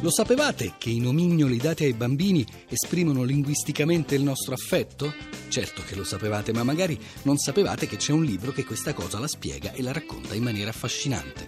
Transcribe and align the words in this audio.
Lo 0.00 0.10
sapevate 0.10 0.74
che 0.76 0.90
i 0.90 1.00
nomignoli 1.00 1.56
dati 1.56 1.84
ai 1.84 1.94
bambini 1.94 2.46
esprimono 2.68 3.22
linguisticamente 3.22 4.14
il 4.14 4.22
nostro 4.22 4.52
affetto? 4.52 5.12
Certo 5.48 5.82
che 5.86 5.94
lo 5.94 6.04
sapevate, 6.04 6.52
ma 6.52 6.62
magari 6.62 6.98
non 7.22 7.38
sapevate 7.38 7.86
che 7.86 7.96
c'è 7.96 8.12
un 8.12 8.22
libro 8.22 8.52
che 8.52 8.64
questa 8.64 8.92
cosa 8.92 9.18
la 9.18 9.26
spiega 9.26 9.72
e 9.72 9.82
la 9.82 9.92
racconta 9.92 10.34
in 10.34 10.42
maniera 10.42 10.70
affascinante. 10.70 11.46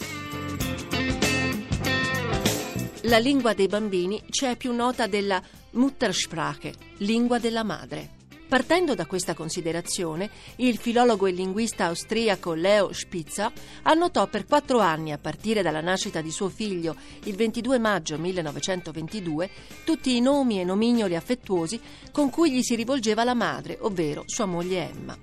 La 3.03 3.19
lingua 3.19 3.53
dei 3.53 3.69
bambini 3.69 4.23
c'è 4.29 4.57
più 4.57 4.73
nota 4.73 5.07
della 5.07 5.43
Muttersprache, 5.73 6.75
lingua 6.99 7.39
della 7.39 7.63
madre. 7.63 8.17
Partendo 8.49 8.95
da 8.95 9.05
questa 9.05 9.35
considerazione, 9.35 10.31
il 10.57 10.79
filologo 10.79 11.27
e 11.27 11.33
linguista 11.33 11.85
austriaco 11.85 12.55
Leo 12.55 12.95
Spitzer 12.95 13.53
annotò 13.83 14.27
per 14.27 14.47
quattro 14.47 14.79
anni, 14.79 15.13
a 15.13 15.19
partire 15.19 15.61
dalla 15.61 15.83
nascita 15.83 16.23
di 16.23 16.31
suo 16.31 16.49
figlio 16.49 16.97
il 17.25 17.37
22 17.37 17.79
maggio 17.79 18.17
1922, 18.17 19.51
tutti 19.85 20.17
i 20.17 20.23
nomi 20.23 20.61
e 20.61 20.65
nomignoli 20.65 21.15
affettuosi 21.15 21.79
con 22.11 22.31
cui 22.31 22.51
gli 22.51 22.63
si 22.63 22.75
rivolgeva 22.75 23.23
la 23.23 23.35
madre, 23.35 23.77
ovvero 23.83 24.23
sua 24.25 24.47
moglie 24.47 24.91
Emma. 24.91 25.17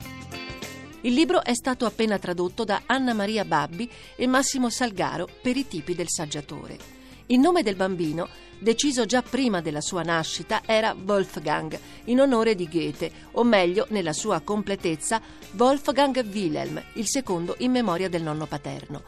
Il 1.02 1.14
libro 1.14 1.44
è 1.44 1.56
stato 1.56 1.88
appena 1.88 2.20
tradotto 2.20 2.64
da 2.64 2.84
Anna 2.86 3.14
Maria 3.14 3.44
Babbi 3.44 3.90
e 4.16 4.28
Massimo 4.28 4.70
Salgaro 4.70 5.28
per 5.42 5.58
i 5.58 5.68
tipi 5.68 5.96
del 5.96 6.10
saggiatore. 6.10 7.05
Il 7.28 7.40
nome 7.40 7.64
del 7.64 7.76
bambino, 7.76 8.30
deciso 8.60 9.06
già 9.06 9.24
prima 9.24 9.60
della 9.60 9.82
sua 9.82 10.04
nascita, 10.04 10.62
era 10.64 10.96
Wolfgang, 10.96 11.76
in 12.06 12.20
onore 12.20 12.54
di 12.54 12.70
Goethe, 12.70 13.12
o 13.32 13.44
meglio, 13.44 13.88
nella 13.90 14.14
sua 14.14 14.42
completezza, 14.42 15.20
Wolfgang 15.58 16.24
Wilhelm, 16.32 16.80
il 16.94 17.08
secondo 17.08 17.56
in 17.60 17.72
memoria 17.72 18.10
del 18.10 18.22
nonno 18.22 18.46
paterno. 18.46 19.02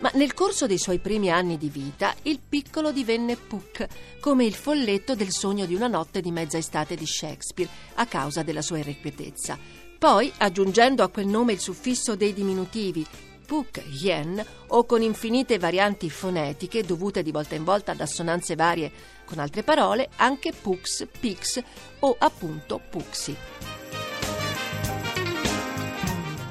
Ma 0.00 0.10
nel 0.14 0.34
corso 0.34 0.66
dei 0.66 0.76
suoi 0.76 0.98
primi 0.98 1.30
anni 1.30 1.56
di 1.56 1.70
vita, 1.70 2.14
il 2.24 2.40
piccolo 2.46 2.92
divenne 2.92 3.36
Puck, 3.36 3.86
come 4.20 4.44
il 4.44 4.54
folletto 4.54 5.14
del 5.14 5.30
sogno 5.30 5.64
di 5.64 5.74
una 5.74 5.86
notte 5.86 6.20
di 6.20 6.30
mezza 6.30 6.58
estate 6.58 6.94
di 6.94 7.06
Shakespeare, 7.06 7.70
a 7.94 8.04
causa 8.04 8.42
della 8.42 8.60
sua 8.60 8.78
irrequietezza. 8.78 9.56
Poi, 9.98 10.30
aggiungendo 10.36 11.02
a 11.02 11.08
quel 11.08 11.26
nome 11.26 11.52
il 11.52 11.60
suffisso 11.60 12.16
dei 12.16 12.34
diminutivi 12.34 13.06
Puk 13.52 13.82
Hien 13.84 14.42
o 14.68 14.86
con 14.86 15.02
infinite 15.02 15.58
varianti 15.58 16.08
fonetiche 16.08 16.84
dovute 16.84 17.22
di 17.22 17.30
volta 17.30 17.54
in 17.54 17.64
volta 17.64 17.92
ad 17.92 18.00
assonanze 18.00 18.54
varie, 18.54 18.90
con 19.26 19.38
altre 19.38 19.62
parole 19.62 20.08
anche 20.16 20.54
Pux, 20.58 21.06
Pix 21.20 21.62
o 21.98 22.16
appunto 22.18 22.80
Puxi. 22.88 23.36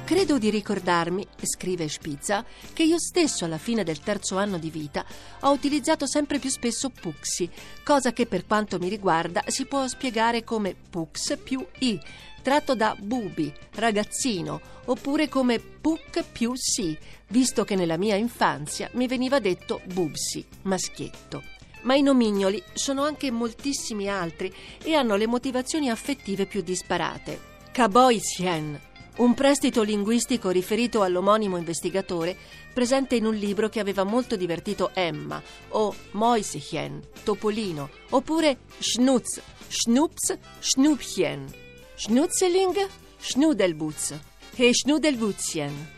Credo 0.04 0.38
di 0.38 0.50
ricordarmi, 0.50 1.26
scrive 1.42 1.88
Spizza, 1.88 2.44
che 2.72 2.84
io 2.84 3.00
stesso 3.00 3.46
alla 3.46 3.58
fine 3.58 3.82
del 3.82 3.98
terzo 3.98 4.36
anno 4.36 4.58
di 4.58 4.70
vita 4.70 5.04
ho 5.40 5.50
utilizzato 5.50 6.06
sempre 6.06 6.38
più 6.38 6.50
spesso 6.50 6.88
Puxi, 6.90 7.50
cosa 7.82 8.12
che 8.12 8.26
per 8.26 8.46
quanto 8.46 8.78
mi 8.78 8.88
riguarda 8.88 9.42
si 9.48 9.64
può 9.64 9.88
spiegare 9.88 10.44
come 10.44 10.76
Pux 10.88 11.36
più 11.42 11.66
I, 11.80 11.98
tratto 12.42 12.74
da 12.74 12.94
bubi, 12.98 13.52
ragazzino, 13.76 14.60
oppure 14.86 15.28
come 15.28 15.58
Puc 15.58 16.24
più 16.30 16.52
si, 16.54 16.96
visto 17.28 17.64
che 17.64 17.76
nella 17.76 17.96
mia 17.96 18.16
infanzia 18.16 18.90
mi 18.92 19.06
veniva 19.06 19.38
detto 19.38 19.80
bubsi, 19.84 20.44
maschietto. 20.62 21.42
Ma 21.82 21.94
i 21.94 22.02
nomignoli 22.02 22.62
sono 22.74 23.02
anche 23.02 23.30
moltissimi 23.30 24.08
altri 24.08 24.52
e 24.82 24.94
hanno 24.94 25.16
le 25.16 25.26
motivazioni 25.26 25.90
affettive 25.90 26.46
più 26.46 26.62
disparate. 26.62 27.50
Caboy 27.72 28.20
Sien, 28.20 28.78
un 29.16 29.34
prestito 29.34 29.82
linguistico 29.82 30.50
riferito 30.50 31.02
all'omonimo 31.02 31.56
investigatore 31.56 32.36
presente 32.72 33.14
in 33.14 33.26
un 33.26 33.34
libro 33.34 33.68
che 33.68 33.80
aveva 33.80 34.04
molto 34.04 34.36
divertito 34.36 34.90
Emma, 34.94 35.42
o 35.70 35.94
Moisien, 36.12 37.02
Topolino, 37.22 37.90
oppure 38.10 38.58
Schnutz, 38.78 39.40
Schnups, 39.68 40.38
Schnupchen. 40.60 41.60
Schnutzeling, 41.94 42.88
Schnudelbutz 43.18 44.14
e 44.56 44.72
Schnudelbutzien. 44.72 45.90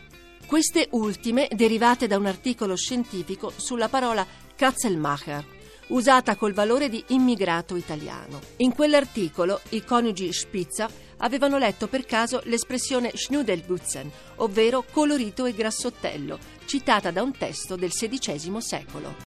Queste 0.45 0.89
ultime 0.91 1.47
derivate 1.51 2.05
da 2.05 2.17
un 2.17 2.25
articolo 2.25 2.75
scientifico 2.75 3.51
sulla 3.55 3.87
parola 3.87 4.25
Katzelmacher, 4.55 5.43
usata 5.87 6.35
col 6.35 6.53
valore 6.53 6.89
di 6.89 7.03
immigrato 7.07 7.75
italiano. 7.75 8.41
In 8.57 8.73
quell'articolo 8.73 9.61
i 9.69 9.83
coniugi 9.83 10.31
Spitzer 10.31 10.91
avevano 11.17 11.57
letto 11.57 11.87
per 11.87 12.05
caso 12.05 12.41
l'espressione 12.43 13.11
Schnudelbutzen, 13.15 14.11
ovvero 14.35 14.83
colorito 14.91 15.45
e 15.45 15.53
grassottello, 15.53 16.37
citata 16.65 17.09
da 17.09 17.23
un 17.23 17.31
testo 17.31 17.75
del 17.75 17.91
XVI 17.91 18.61
secolo. 18.61 19.15